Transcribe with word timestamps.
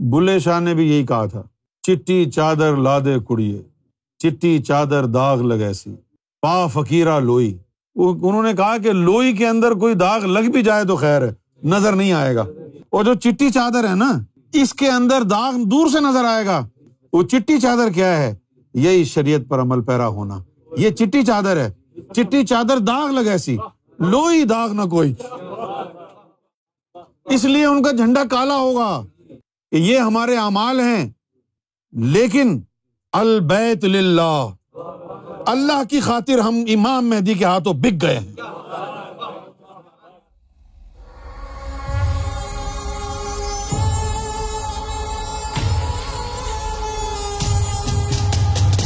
بلے 0.00 0.38
شاہ 0.38 0.60
نے 0.60 0.74
بھی 0.74 0.90
یہی 0.90 1.06
کہا 1.06 1.26
تھا، 1.26 1.42
چٹی، 1.82 2.30
چادر 2.30 2.76
لادے 2.76 3.16
کڑیے، 3.28 3.62
چٹی، 4.18 4.62
چادر 4.62 5.06
داغ 5.06 5.40
لگے 5.42 5.72
سی 5.72 5.94
پا 6.42 6.66
فقیرہ 6.66 7.20
لوئی۔ 7.20 7.58
انہوں 7.94 8.42
نے 8.42 8.52
کہا 8.52 8.78
کہ 8.78 8.92
لوئی 8.92 9.36
کے 9.36 9.48
اندر 9.48 9.72
کوئی 9.72 9.94
داغ 9.94 10.24
لگ 10.24 10.50
بھی 10.50 10.62
جائے 10.62 10.84
تو 10.84 10.96
خیر 10.96 11.22
ہے، 11.22 11.32
نظر 11.64 11.92
نہیں 11.92 12.12
آئے 12.12 12.34
گا۔ 12.34 12.44
اور 12.90 13.04
جو 13.04 13.14
چٹی 13.14 13.50
چادر 13.50 13.88
ہے 13.88 13.94
نا، 13.94 14.12
اس 14.52 14.74
کے 14.74 14.88
اندر 14.88 15.22
داغ 15.22 15.52
دور 15.64 15.86
سے 15.88 16.00
نظر 16.00 16.24
آئے 16.24 16.46
گا۔ 16.46 16.66
وہ 17.12 17.22
چٹی 17.22 17.60
چادر 17.60 17.90
کیا 17.90 18.16
ہے؟ 18.16 18.34
یہی 18.74 19.04
شریعت 19.04 19.40
پر 19.48 19.60
عمل 19.60 19.82
پیرا 19.82 20.08
ہونا۔ 20.08 20.38
یہ 20.76 20.90
چٹی 20.90 21.22
چادر 21.22 21.56
ہے۔ 21.56 21.72
چٹی 22.14 22.46
چادر 22.46 22.78
داغ 22.78 23.10
لگے 23.10 23.38
سی 23.38 23.56
لوئی 23.98 24.44
داغ 24.44 24.72
نہ 24.72 24.82
کوئی۔ 24.82 25.14
اس 27.24 27.44
لیے 27.44 27.64
ان 27.64 27.82
کا 27.82 27.90
جھنڈا 27.90 28.22
کالا 28.30 28.56
ہوگا۔ 28.56 29.02
کہ 29.70 29.76
یہ 29.76 29.98
ہمارے 29.98 30.36
اعمال 30.36 30.80
ہیں۔ 30.80 31.10
لیکن 31.92 32.60
البیت 33.12 33.84
للہ، 33.84 34.46
اللہ 35.46 35.82
کی 35.90 36.00
خاطر 36.00 36.38
ہم 36.38 36.64
امام 36.68 37.10
مہدی 37.10 37.34
کے 37.34 37.44
ہاتھوں 37.44 37.74
بک 37.74 38.02
گئے 38.02 38.18
ہیں۔ 38.18 38.34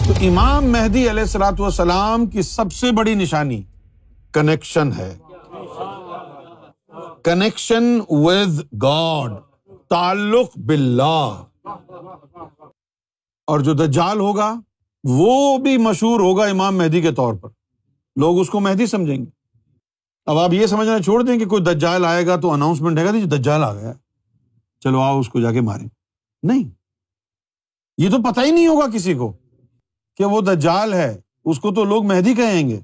تو 0.06 0.12
امام 0.20 0.64
مہدی 0.64 1.10
علیہ 1.10 1.22
السلاۃ 1.22 1.58
والسلام 1.58 2.26
کی 2.26 2.42
سب 2.42 2.72
سے 2.72 2.92
بڑی 2.92 3.14
نشانی 3.14 3.62
کنیکشن 4.32 4.92
ہے۔ 4.92 5.18
کنیکشن 7.22 8.00
ود 8.08 8.82
گاڈ 8.82 9.32
تعلق 9.88 10.58
باللہ۔ 10.58 11.44
اور 13.46 13.60
جو 13.60 13.72
دجال 13.72 14.20
ہوگا، 14.20 14.60
وہ 15.04 15.58
بھی 15.58 15.78
مشہور 15.78 16.20
ہوگا 16.20 16.44
امام 16.44 16.78
مہدی 16.78 17.00
کے 17.00 17.12
طور 17.12 17.34
پر۔ 17.34 17.48
لوگ 18.16 18.40
اس 18.40 18.50
کو 18.50 18.60
مہدی 18.60 18.86
سمجھیں 18.86 19.18
گے۔ 19.18 19.30
اب 20.26 20.38
آپ 20.38 20.52
یہ 20.52 20.66
سمجھنا 20.66 20.98
چھوڑ 20.98 21.22
دیں 21.22 21.38
کہ 21.38 21.46
کوئی 21.46 21.62
دجال 21.62 22.04
آئے 22.04 22.26
گا 22.26 22.36
تو 22.36 22.50
اناؤنسمنٹ 22.50 22.98
ہے 22.98 23.04
گا 23.04 23.10
جی 23.10 23.24
دجال 23.24 23.64
آ 23.64 23.74
گیا۔ 23.74 23.92
چلو 24.80 25.00
آؤ 25.00 25.20
اس 25.20 25.28
کو 25.28 25.40
جا 25.40 25.52
کے 25.52 25.60
ماریں۔ 25.60 25.88
نہیں۔ 26.42 26.70
یہ 27.98 28.10
تو 28.10 28.32
پتہ 28.32 28.40
ہی 28.40 28.50
نہیں 28.50 28.66
ہوگا 28.66 28.90
کسی 28.90 29.14
کو 29.14 29.32
کہ 30.16 30.24
وہ 30.24 30.40
دجال 30.40 30.94
ہے۔ 30.94 31.20
اس 31.44 31.60
کو 31.60 31.74
تو 31.74 31.84
لوگ 31.84 32.06
مہدی 32.06 32.34
کہیں 32.34 32.68
گے۔ 32.68 32.80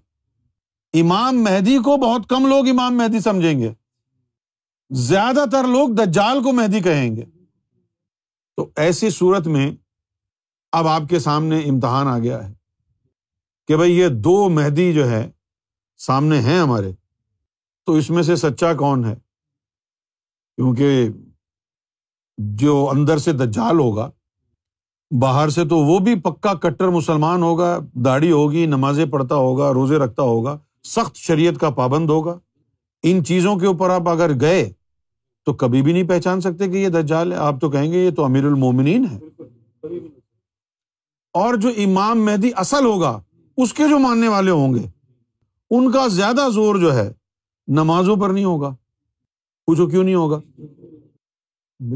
امام 1.00 1.42
مہدی 1.42 1.78
کو 1.78 1.96
بہت 1.96 2.28
کم 2.28 2.46
لوگ 2.46 2.68
امام 2.68 2.96
مہدی 2.96 3.20
سمجھیں 3.20 3.60
گے۔ 3.60 3.72
زیادہ 4.90 5.44
تر 5.52 5.64
لوگ 5.64 5.88
دجال 5.88 6.42
کو 6.42 6.52
مہدی 6.52 6.80
کہیں 6.80 7.16
گے۔ 7.16 7.24
تو 8.56 8.70
ایسی 8.76 9.10
صورت 9.10 9.46
میں 9.46 9.76
اب 10.72 10.86
آپ 10.86 11.02
کے 11.10 11.18
سامنے 11.18 11.58
امتحان 11.58 12.08
آ 12.08 12.18
گیا 12.18 12.48
ہے 12.48 12.54
کہ 13.68 13.76
بھائی 13.76 13.98
یہ 13.98 14.08
دو 14.08 14.48
مہدی 14.48 14.92
جو 14.92 15.10
ہے 15.10 15.30
سامنے 15.98 16.40
ہیں 16.40 16.60
ہمارے، 16.60 16.92
تو 17.86 17.92
اس 17.92 18.10
میں 18.10 18.22
سے 18.22 18.36
سچا 18.36 18.74
کون 18.74 19.04
ہے؟ 19.04 19.14
کیونکہ 20.56 21.08
جو 22.38 22.90
اندر 22.90 23.18
سے 23.18 23.32
دجال 23.32 23.78
ہوگا، 23.78 24.10
باہر 25.20 25.48
سے 25.48 25.64
تو 25.64 25.76
وہ 25.76 25.98
بھی 25.98 26.20
پکا 26.20 26.54
کٹر 26.54 26.88
مسلمان 26.88 27.42
ہوگا، 27.42 27.78
داڑھی 27.94 28.32
ہوگی، 28.32 28.66
نمازیں 28.66 29.06
پڑھتا 29.06 29.34
ہوگا، 29.34 29.72
روزے 29.72 29.96
رکھتا 29.96 30.22
ہوگا، 30.22 30.58
سخت 30.84 31.16
شریعت 31.16 31.60
کا 31.60 31.70
پابند 31.70 32.10
ہوگا۔ 32.10 32.38
ان 33.02 33.24
چیزوں 33.24 33.56
کے 33.56 33.66
اوپر 33.66 33.90
آپ 33.90 34.08
اگر 34.08 34.40
گئے 34.40 34.72
تو 35.44 35.52
کبھی 35.52 35.82
بھی 35.82 35.92
نہیں 35.92 36.08
پہچان 36.08 36.40
سکتے 36.40 36.68
کہ 36.68 36.76
یہ 36.76 36.88
دجال 36.88 37.32
ہے۔ 37.32 37.36
آپ 37.36 37.60
تو 37.60 37.70
کہیں 37.70 37.92
گے 37.92 38.04
یہ 38.04 38.10
تو 38.10 38.24
امیر 38.24 38.44
المومنین 38.44 39.04
ہے 39.04 39.18
اور 41.32 41.54
جو 41.54 41.68
امام 41.68 42.24
مہدی 42.24 42.50
اصل 42.56 42.84
ہوگا، 42.84 43.22
اس 43.56 43.74
کے 43.74 43.88
جو 43.88 43.98
ماننے 43.98 44.28
والے 44.28 44.50
ہوں 44.50 44.74
گے، 44.74 44.86
ان 45.70 45.92
کا 45.92 46.08
زیادہ 46.08 46.48
زور 46.52 46.76
جو 46.76 46.94
ہے، 46.94 47.12
نمازوں 47.68 48.16
پر 48.16 48.30
نہیں 48.30 48.44
ہوگا۔ 48.44 48.76
پوچھو 49.66 49.86
کیوں 49.86 50.04
نہیں 50.04 50.14
ہوگا؟ 50.14 50.40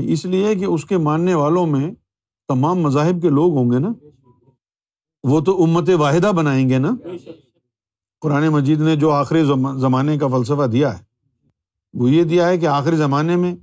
اس 0.02 0.24
لیے 0.24 0.54
کہ 0.54 0.64
اس 0.64 0.84
کے 0.84 0.98
ماننے 0.98 1.34
والوں 1.34 1.66
میں 1.66 1.94
تمام 2.48 2.78
مذاہب 2.78 3.22
کے 3.22 3.28
لوگ 3.28 3.56
ہوں 3.56 3.72
گے 3.72 3.78
نا۔ 3.78 3.88
وہ 5.24 5.40
تو 5.40 5.62
امت 5.62 5.90
واحدہ 5.98 6.32
بنائیں 6.36 6.68
گے 6.68 6.78
نا۔ 6.78 6.90
قرآن 8.20 8.48
مجید 8.48 8.80
نے 8.80 8.96
جو 8.96 9.10
آخری 9.10 9.44
زمانے 9.76 10.18
کا 10.18 10.26
فلسفہ 10.26 10.66
دیا 10.66 10.98
ہے۔ 10.98 11.13
وہ 11.94 12.10
یہ 12.10 12.24
دیا 12.24 12.48
ہے 12.48 12.58
کہ 12.58 12.66
آخری 12.66 12.96
زمانے 12.96 13.36
میں 13.36 13.54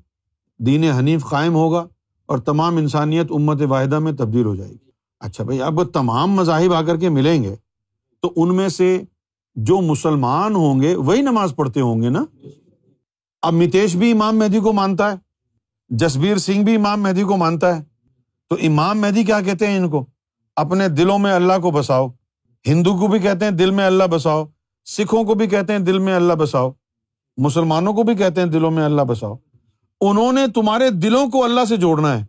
دین 0.59 0.83
حنیف 0.83 1.25
قائم 1.25 1.53
ہوگا 1.53 1.87
اور 2.25 2.37
تمام 2.37 2.77
انسانیت 2.77 3.27
امت 3.29 3.61
واحدہ 3.61 3.99
میں 3.99 4.11
تبدیل 4.11 4.45
ہو 4.45 4.55
جائے 4.55 4.71
گی۔ 4.71 4.91
اچھا 5.19 5.43
بھائی، 5.43 5.61
اب 5.61 5.83
تمام 5.83 6.31
مذاہب 6.31 6.73
آ 6.73 6.81
کر 6.81 6.97
کے 6.97 7.09
ملیں 7.09 7.43
گے 7.43 7.55
تو 8.21 8.33
ان 8.35 8.55
میں 8.55 8.69
سے 8.69 9.01
جو 9.55 9.81
مسلمان 9.81 10.55
ہوں 10.55 10.81
گے، 10.81 10.95
وہی 10.95 11.21
نماز 11.21 11.53
پڑھتے 11.55 11.81
ہوں 11.81 12.01
گے 12.01 12.09
نا؟ 12.09 12.25
اب 13.41 13.53
متیش 13.53 13.95
بھی 13.95 14.11
امام 14.11 14.39
مہدی 14.39 14.59
کو 14.59 14.73
مانتا 14.73 15.11
ہے، 15.11 15.15
جسبیر 15.89 16.37
سنگھ 16.37 16.63
بھی 16.63 16.75
امام 16.75 17.03
مہدی 17.03 17.23
کو 17.23 17.37
مانتا 17.37 17.77
ہے۔ 17.77 17.83
تو 18.49 18.57
امام 18.61 19.01
مہدی 19.01 19.23
کیا 19.23 19.41
کہتے 19.41 19.67
ہیں 19.67 19.79
ان 19.79 19.89
کو؟ 19.89 20.05
اپنے 20.55 20.87
دلوں 20.87 21.19
میں 21.19 21.33
اللہ 21.33 21.59
کو 21.61 21.71
بساؤ۔ 21.71 22.07
ہندو 22.67 22.97
کو 22.97 23.07
بھی 23.07 23.19
کہتے 23.19 23.45
ہیں 23.45 23.51
دل 23.51 23.71
میں 23.71 23.85
اللہ 23.85 24.03
بساؤ، 24.03 24.45
سکھوں 24.85 25.23
کو 25.23 25.33
بھی 25.33 25.47
کہتے 25.47 25.73
ہیں 25.73 25.79
دل 25.79 25.99
میں 25.99 26.15
اللہ 26.15 26.33
بساؤ۔ 26.33 26.71
مسلمانوں 27.37 27.93
کو 27.93 28.03
بھی 28.03 28.15
کہتے 28.15 28.41
ہیں 28.41 28.47
دلوں 28.47 28.71
میں 28.71 28.83
اللہ 28.83 29.01
بساؤ۔ 29.01 29.35
انہوں 30.01 30.31
نے 30.31 30.47
تمہارے 30.55 30.89
دلوں 30.89 31.27
کو 31.27 31.43
اللہ 31.43 31.65
سے 31.65 31.77
جوڑنا 31.77 32.19
ہے۔ 32.19 32.25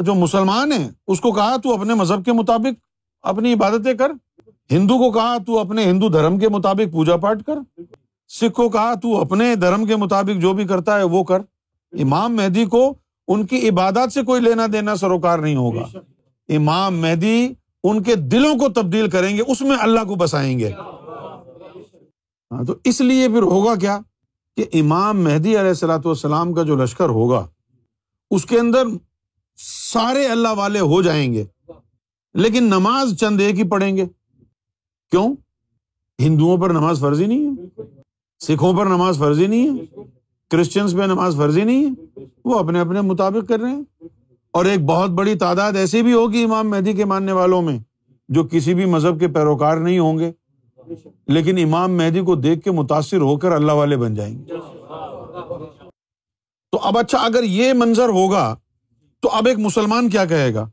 جو 0.00 0.14
مسلمان 0.14 0.72
ہے 0.72 0.90
اس 1.06 1.20
کو 1.20 1.32
کہا 1.32 1.56
تو 1.56 1.74
اپنے 1.74 1.94
مذہب 1.94 2.24
کے 2.24 2.32
مطابق 2.32 2.80
اپنی 3.22 3.52
عبادتیں 3.52 3.94
کر۔ 3.94 4.12
ہندو 4.70 4.98
کو 4.98 5.10
کہا 5.10 5.38
تو 5.38 5.58
اپنے 5.58 5.84
ہندو 5.84 6.08
دھرم 6.08 6.38
کے 6.38 6.48
مطابق 6.48 6.92
پوجا 6.92 7.16
پاٹ 7.16 7.42
کر۔ 7.42 7.82
سکھ 8.28 8.54
کو 8.54 8.68
کہا 8.68 8.94
تو 8.94 9.20
اپنے 9.20 9.54
دھرم 9.54 9.86
کے 9.86 9.96
مطابق 9.96 10.40
جو 10.40 10.52
بھی 10.52 10.64
کرتا 10.64 10.98
ہے 10.98 11.02
وہ 11.02 11.24
کر۔ 11.24 11.38
امام 11.92 12.36
مہدی 12.36 12.64
کو 12.64 12.94
ان 13.28 13.46
کی 13.46 13.68
عبادات 13.68 14.12
سے 14.12 14.22
کوئی 14.22 14.42
لینا 14.42 14.66
دینا 14.72 14.96
سروکار 14.96 15.38
نہیں 15.38 15.56
ہوگا۔ 15.56 15.98
امام 16.48 17.00
مہدی 17.00 17.48
ان 17.84 18.02
کے 18.02 18.14
دلوں 18.14 18.54
کو 18.54 18.68
تبدیل 18.68 19.10
کریں 19.10 19.36
گے، 19.36 19.42
اس 19.46 19.60
میں 19.60 19.76
اللہ 19.80 20.00
کو 20.00 20.14
بسائیں 20.14 20.58
گے۔ 20.58 20.70
ہاں 22.50 22.64
تو 22.64 22.74
اس 22.84 23.00
لیے 23.00 23.28
پھر 23.28 23.42
ہوگا 23.42 23.74
کیا 23.74 23.98
کہ 24.56 24.64
امام 24.72 25.22
مہدی 25.24 25.58
علیہ 25.58 25.68
السلاۃ 25.68 26.04
والسلام 26.04 26.52
کا 26.54 26.62
جو 26.62 26.76
لشکر 26.76 27.08
ہوگا، 27.08 27.46
اس 28.30 28.46
کے 28.46 28.58
اندر 28.58 28.86
سارے 29.58 30.26
اللہ 30.26 30.48
والے 30.48 30.80
ہو 30.80 31.02
جائیں 31.02 31.32
گے، 31.32 31.44
لیکن 32.34 32.64
نماز 32.64 33.16
چند 33.20 33.40
ایک 33.40 33.58
ہی 33.58 33.68
پڑھیں 33.68 33.96
گے۔ 33.96 34.06
کیوں؟ 35.10 35.34
ہندوؤں 36.18 36.58
پر 36.58 36.70
نماز 36.70 37.00
فرضی 37.00 37.26
نہیں 37.26 37.46
ہے، 37.46 37.82
سکھوں 38.40 38.72
پر 38.72 38.86
نماز 38.86 39.18
فرضی 39.18 39.46
نہیں 39.46 39.68
ہے 39.68 40.02
کرسچنس 40.50 40.92
پہ 40.92 41.02
نماز 41.02 41.36
فرضی 41.36 41.64
نہیں 41.64 41.84
ہے، 41.84 42.24
وہ 42.44 42.58
اپنے 42.58 42.80
اپنے 42.80 43.00
مطابق 43.00 43.48
کر 43.48 43.60
رہے 43.60 43.70
ہیں۔ 43.70 43.82
اور 44.54 44.64
ایک 44.64 44.84
بہت 44.84 45.10
بڑی 45.10 45.34
تعداد 45.34 45.72
ایسی 45.72 46.02
بھی 46.02 46.12
ہوگی 46.12 46.42
امام 46.44 46.70
مہدی 46.70 46.92
کے 46.92 47.04
ماننے 47.04 47.32
والوں 47.32 47.62
میں، 47.62 47.78
جو 48.28 48.44
کسی 48.44 48.74
بھی 48.74 48.84
مذہب 48.84 49.20
کے 49.20 49.28
پیروکار 49.28 49.76
نہیں 49.76 49.98
ہوں 49.98 50.18
گے۔ 50.18 50.32
لیکن 51.26 51.58
امام 51.58 51.96
مہدی 51.96 52.20
کو 52.20 52.34
دیکھ 52.34 52.60
کے 52.60 52.70
متاثر 52.70 53.16
ہو 53.16 53.38
کر 53.38 53.52
اللہ 53.52 53.72
والے 53.72 53.96
بن 53.96 54.14
جائیں 54.14 54.38
گے۔ 54.38 54.44
تو 56.72 56.78
اب 56.82 56.98
اچھا 56.98 57.18
اگر 57.18 57.42
یہ 57.42 57.72
منظر 57.72 58.08
ہوگا، 58.08 58.56
تو 59.20 59.28
اب 59.28 59.46
ایک 59.46 59.58
مسلمان 59.58 60.08
کیا 60.08 60.24
کہے 60.24 60.54
گا؟ 60.54 60.70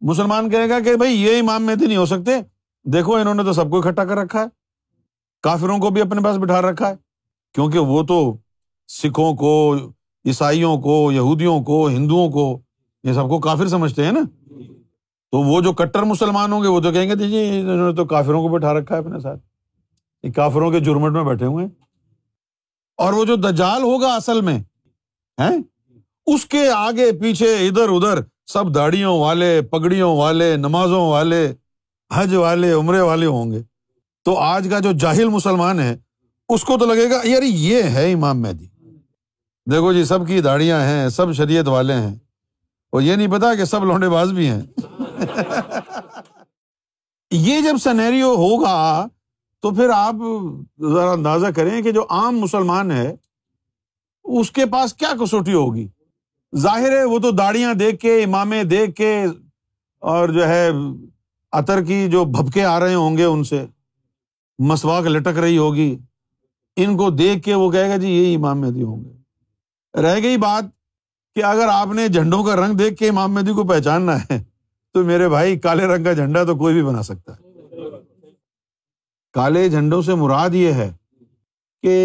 مسلمان 0.00 0.50
کہے 0.50 0.68
گا 0.68 0.80
کہ 0.80 0.96
بھائی، 0.96 1.22
یہ 1.22 1.38
امام 1.38 1.66
مہدی 1.66 1.86
نہیں 1.86 1.96
ہو 1.96 2.06
سکتے۔ 2.06 2.30
دیکھو، 2.84 3.14
انہوں 3.14 3.34
نے 3.34 3.42
تو 3.42 3.52
سب 3.52 3.70
کو 3.70 3.78
اکٹھا 3.78 4.04
کر 4.04 4.16
رکھا 4.16 4.40
ہے۔ 4.40 4.46
کافروں 5.42 5.78
کو 5.78 5.90
بھی 5.90 6.00
اپنے 6.00 6.20
پاس 6.20 6.36
بٹھا 6.36 6.62
رکھا 6.62 6.88
ہے۔ 6.88 6.94
کیونکہ 7.54 7.78
وہ 7.78 8.02
تو 8.02 8.36
سکھوں 8.88 9.34
کو، 9.34 9.76
عیسائیوں 10.26 10.80
کو، 10.80 11.12
یہودیوں 11.12 11.62
کو، 11.62 11.88
ہندوؤں 11.88 12.30
کو، 12.30 12.60
یہ 13.04 13.12
سب 13.12 13.28
کو 13.28 13.38
کافر 13.38 13.68
سمجھتے 13.68 14.04
ہیں 14.04 14.12
نا۔ 14.12 14.20
تو 15.30 15.38
وہ 15.38 15.60
جو 15.60 15.72
کٹر 15.72 16.02
مسلمان 16.02 16.52
ہوں 16.52 16.62
گے، 16.62 16.68
وہ 16.68 16.80
تو 16.80 16.92
کہیں 16.92 17.10
گے 17.10 17.14
جی 17.14 17.60
انہوں 17.60 17.90
نے 17.90 17.96
تو 17.96 18.04
کافروں 18.04 18.42
کو 18.42 18.48
بٹھا 18.48 18.72
رکھا 18.72 18.94
ہے 18.94 19.00
اپنے 19.00 19.20
ساتھ۔ 19.20 19.47
کافروں 20.22 20.70
کے 20.70 20.80
جرمٹ 20.80 21.12
میں 21.12 21.24
بیٹھے 21.24 21.46
ہوئے 21.46 21.66
اور 22.96 23.12
وہ 23.12 23.24
جو 23.24 23.36
دجال 23.36 23.82
ہوگا 23.82 24.14
اصل 24.14 24.40
میں 24.40 24.58
اس 26.26 26.46
کے 26.46 26.70
آگے، 26.70 27.12
پیچھے، 27.12 27.68
ادھر 27.68 27.88
ادھر، 27.88 28.18
سب 28.46 28.74
داڑیوں 28.74 29.20
والے، 29.20 29.62
پگڑیوں 29.62 30.16
والے، 30.16 30.56
نمازوں 30.56 31.00
والے، 31.00 31.54
حج 32.12 32.34
والے، 32.34 32.72
عمرے 32.72 33.00
والے 33.00 33.26
ہوں 33.26 33.52
گے۔ 33.52 33.62
تو 34.24 34.36
آج 34.36 34.68
کا 34.70 34.78
جو 34.78 34.92
جاہل 34.92 35.28
مسلمان 35.28 35.80
ہے، 35.80 35.96
اس 36.48 36.64
کو 36.64 36.78
تو 36.78 36.84
لگے 36.84 37.10
گا، 37.10 37.20
یار 37.24 37.42
یہ 37.42 37.82
ہے 37.82 38.12
امام 38.12 38.42
مہدی۔ 38.42 38.66
دیکھو 39.70 39.92
جی 39.92 40.04
سب 40.04 40.26
کی 40.26 40.40
داڑیاں 40.40 40.80
ہیں، 40.80 41.08
سب 41.08 41.32
شریعت 41.32 41.68
والے 41.68 41.94
ہیں۔ 41.94 42.16
اور 42.92 43.00
یہ 43.00 43.16
نہیں 43.16 43.28
پتا 43.28 43.54
کہ 43.54 43.64
سب 43.64 43.84
لونڈے 43.84 44.08
باز 44.08 44.32
بھی 44.32 44.48
ہیں۔ 44.48 44.62
یہ 47.30 47.60
جب 47.60 47.74
سنیریو 47.82 48.34
ہوگا 48.34 49.06
تو 49.62 49.70
پھر 49.70 49.90
آپ 49.90 50.14
ذرا 50.92 51.10
اندازہ 51.10 51.46
کریں 51.46 51.80
کہ 51.82 51.92
جو 51.92 52.06
عام 52.10 52.38
مسلمان 52.38 52.90
ہے، 52.90 53.16
اس 54.24 54.50
کے 54.50 54.66
پاس 54.66 54.94
کیا 54.94 55.12
کسوٹی 55.20 55.54
ہوگی؟ 55.54 55.86
ظاہر 56.52 56.96
ہے 56.98 57.04
وہ 57.04 57.18
تو 57.18 57.30
داڑیاں 57.30 57.74
دیکھ 57.74 58.00
کے 58.00 58.22
امامے 58.24 58.62
دیکھ 58.64 58.94
کے، 58.96 59.24
اور 60.02 60.28
جو 60.28 60.48
ہے، 60.48 60.68
عطر 61.52 61.82
کی 61.82 62.08
جو 62.08 62.24
بھبکے 62.24 62.64
آ 62.64 62.78
رہے 62.80 62.94
ہوں 62.94 63.16
گے 63.16 63.24
ان 63.24 63.44
سے، 63.44 63.64
مسواک 64.58 65.06
لٹک 65.06 65.38
رہی 65.38 65.58
ہوگی۔ 65.58 65.96
ان 66.76 66.96
کو 66.96 67.10
دیکھ 67.10 67.44
کے 67.44 67.54
وہ 67.54 67.70
کہے 67.70 67.88
گا 67.88 67.96
جی 67.96 68.08
یہی 68.08 68.34
امام 68.34 68.60
مہدی 68.60 68.82
ہوں 68.82 69.04
گے۔ 69.04 70.02
رہ 70.02 70.22
گئی 70.22 70.36
بات 70.36 70.64
کہ 71.36 71.44
اگر 71.44 71.68
آپ 71.72 71.92
نے 71.92 72.08
جھنڈوں 72.08 72.42
کا 72.44 72.56
رنگ 72.56 72.74
دیکھ 72.74 72.98
کے 72.98 73.08
امام 73.08 73.34
مہدی 73.34 73.52
کو 73.52 73.64
پہچاننا 73.64 74.16
ہے، 74.20 74.42
تو 74.94 75.04
میرے 75.04 75.28
بھائی، 75.28 75.58
کالے 75.58 75.86
رنگ 75.86 76.04
کا 76.04 76.12
جھنڈا 76.12 76.44
تو 76.44 76.56
کوئی 76.56 76.74
بھی 76.74 76.82
بنا 76.82 77.02
سکتا 77.02 77.32
ہے۔ 77.32 77.47
کالے 79.38 79.68
جھنڈوں 79.68 80.02
سے 80.02 80.14
مراد 80.14 80.54
یہ 80.54 80.72
ہے 80.72 80.92
کہ 81.82 81.96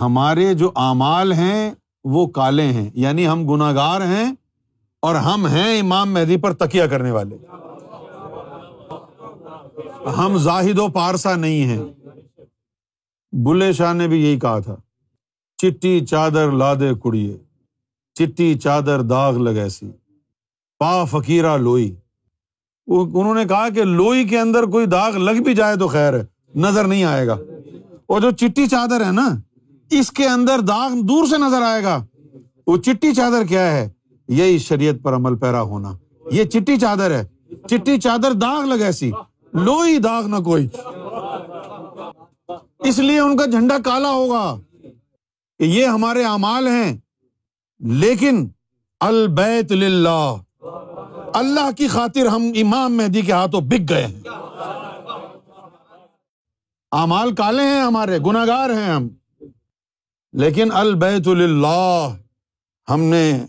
ہمارے 0.00 0.54
جو 0.54 0.70
اعمال 0.76 1.32
ہیں 1.32 1.74
وہ 2.04 2.26
کالے 2.26 2.62
ہیں 2.62 2.90
یعنی 2.94 3.28
ہم 3.28 3.48
گناگار 3.48 4.00
ہیں 4.00 4.34
اور 5.02 5.14
ہم 5.14 5.46
ہیں 5.46 5.80
امام 5.80 6.14
مہدی 6.14 6.36
پر 6.36 6.52
تکیا 6.52 6.86
کرنے 6.86 7.10
والے۔ 7.10 7.36
ہم 10.18 10.38
زاہد 10.38 10.78
و 10.78 10.88
پارسا 10.88 11.36
نہیں 11.36 11.64
ہیں۔ 11.64 11.82
بلے 13.32 13.72
شاہ 13.72 13.92
نے 13.92 14.08
بھی 14.08 14.24
یہی 14.24 14.38
کہا 14.38 14.58
تھا، 14.58 14.76
چٹی 15.58 16.06
چادر 16.06 16.50
لادے 16.50 16.90
کڑیے، 17.02 17.38
چٹی 18.14 18.58
چادر 18.58 19.02
داغ 19.02 19.36
لگے 19.36 19.68
سی 19.68 19.90
پا 20.78 21.04
فکیرا 21.04 21.56
لوئی۔ 21.56 21.96
انہوں 22.86 23.34
نے 23.34 23.44
کہا 23.44 23.68
کہ 23.68 23.84
لوئی 23.84 24.24
کے 24.24 24.40
اندر 24.40 24.62
کوئی 24.62 24.86
داغ 24.86 25.16
لگ 25.16 25.42
بھی 25.42 25.54
جائے 25.54 25.76
تو 25.76 25.88
خیر 25.88 26.14
ہے 26.14 26.24
نظر 26.54 26.84
نہیں 26.84 27.04
آئے 27.04 27.26
گا۔ 27.26 27.36
اور 28.06 28.20
جو 28.20 28.30
چٹی 28.30 28.66
چادر 28.66 29.04
ہے 29.06 29.12
نا، 29.12 29.28
اس 29.90 30.10
کے 30.10 30.26
اندر 30.26 30.58
داغ 30.58 30.90
دور 30.94 31.26
سے 31.26 31.38
نظر 31.38 31.62
آئے 31.62 31.84
گا۔ 31.84 32.04
وہ 32.66 32.76
چٹی 32.76 33.14
چادر 33.14 33.44
کیا 33.44 33.72
ہے؟ 33.72 33.90
یہی 34.28 34.58
شریعت 34.58 34.94
پر 35.02 35.14
عمل 35.14 35.36
پیرا 35.36 35.62
ہونا۔ 35.62 35.92
یہ 36.30 36.44
چٹی 36.44 36.76
چادر 36.76 37.10
ہے۔ 37.10 37.26
چٹی 37.68 37.98
چادر 37.98 38.32
داغ 38.32 38.64
لگ 38.64 38.82
ایسی۔ 38.82 39.12
لوئی 39.54 39.98
داغ 39.98 40.26
نہ 40.26 40.36
کوئی۔ 40.36 40.68
اس 42.78 42.98
لیے 42.98 43.20
ان 43.20 43.36
کا 43.36 43.46
جھنڈا 43.46 43.76
کالا 43.84 44.10
ہوگا 44.10 44.56
یہ 45.58 45.84
ہمارے 45.86 46.24
اعمال 46.24 46.68
ہیں۔ 46.68 46.98
لیکن 47.78 48.48
البیت 49.00 49.72
للہ۔ 49.72 50.34
اللہ 51.34 51.70
کی 51.76 51.88
خاطر 51.88 52.26
ہم 52.26 52.42
امام 52.54 52.96
مہدی 52.96 53.22
کے 53.22 53.32
ہاتھوں 53.32 53.60
بک 53.60 53.90
گئے 53.90 54.06
ہیں۔ 54.06 54.20
امال 56.90 57.34
کالے 57.34 57.62
ہیں 57.62 57.82
ہمارے 57.82 58.18
گناگار 58.18 58.70
ہیں 58.70 58.90
ہم۔ 58.90 59.08
لیکن 60.32 60.72
البیت 60.72 61.28
اللہ 61.28 62.08
ہم 62.90 63.00
نے 63.00 63.44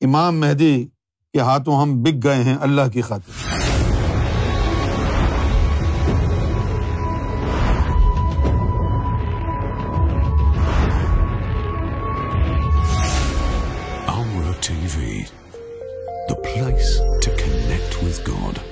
امام 0.00 0.40
مہدی 0.40 0.86
کے 1.32 1.40
ہاتھوں 1.40 1.82
ہم 1.82 2.02
بک 2.02 2.24
گئے 2.24 2.42
ہیں 2.42 2.56
اللہ 2.60 2.88
کی 2.92 3.02
خاطر۔ 3.02 3.67
The 16.28 16.36
place 16.36 16.98
to 17.22 17.30
connect 17.36 18.02
with 18.02 18.22
God. 18.22 18.67